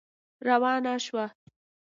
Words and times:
روانه 0.47 0.95
شوه. 1.05 1.25